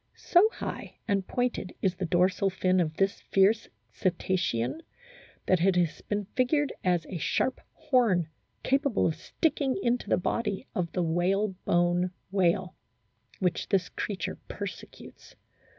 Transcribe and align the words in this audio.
So 0.15 0.49
high 0.53 0.97
and 1.07 1.27
pointed 1.27 1.75
is 1.79 1.93
the 1.93 2.07
dorsal 2.07 2.49
fin 2.49 2.79
of 2.79 2.95
this 2.95 3.21
fierce 3.29 3.67
Cetacean 3.91 4.81
that 5.45 5.61
it 5.63 5.75
has 5.75 6.01
been 6.01 6.25
figured 6.35 6.73
as 6.83 7.05
a 7.05 7.19
sharp 7.19 7.61
horn 7.75 8.27
capable 8.63 9.05
of 9.05 9.13
sticking 9.13 9.77
into 9.83 10.09
the 10.09 10.17
body 10.17 10.65
of 10.73 10.91
the 10.93 11.03
whale 11.03 11.49
bone 11.65 12.09
whale, 12.31 12.73
which 13.37 13.69
this 13.69 13.89
creature 13.89 14.37
persecutes. 14.47 15.35